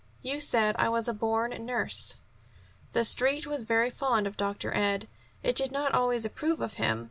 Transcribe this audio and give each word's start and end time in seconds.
"You 0.23 0.39
said 0.41 0.75
I 0.79 0.89
was 0.89 1.07
a 1.07 1.13
born 1.13 1.51
nurse." 1.63 2.15
The 2.93 3.03
Street 3.03 3.45
was 3.45 3.65
very 3.65 3.91
fond 3.91 4.25
of 4.25 4.35
Dr. 4.35 4.75
Ed. 4.75 5.07
It 5.43 5.55
did 5.55 5.71
not 5.71 5.93
always 5.93 6.25
approve 6.25 6.59
of 6.59 6.73
him. 6.81 6.99